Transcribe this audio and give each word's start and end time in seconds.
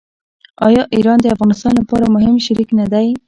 آیا 0.67 0.83
ایران 0.95 1.17
د 1.21 1.25
افغانستان 1.35 1.73
لپاره 1.81 2.05
مهم 2.15 2.35
شریک 2.45 2.69
نه 2.79 2.85
دی؟ 2.93 3.07